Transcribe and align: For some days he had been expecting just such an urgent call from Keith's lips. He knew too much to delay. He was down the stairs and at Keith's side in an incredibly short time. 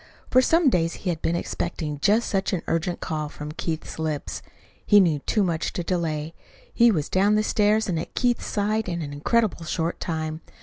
For 0.31 0.41
some 0.41 0.71
days 0.71 0.95
he 1.05 1.11
had 1.11 1.21
been 1.21 1.35
expecting 1.35 1.99
just 1.99 2.27
such 2.27 2.53
an 2.53 2.63
urgent 2.65 3.01
call 3.01 3.29
from 3.29 3.51
Keith's 3.51 3.99
lips. 3.99 4.41
He 4.83 4.99
knew 4.99 5.19
too 5.19 5.43
much 5.43 5.73
to 5.73 5.83
delay. 5.83 6.33
He 6.73 6.89
was 6.89 7.07
down 7.07 7.35
the 7.35 7.43
stairs 7.43 7.87
and 7.87 7.99
at 7.99 8.15
Keith's 8.15 8.47
side 8.47 8.89
in 8.89 9.03
an 9.03 9.13
incredibly 9.13 9.67
short 9.67 9.99
time. 9.99 10.41